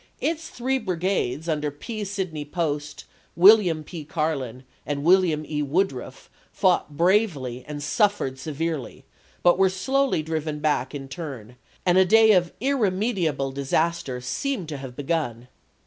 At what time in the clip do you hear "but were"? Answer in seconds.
9.43-9.69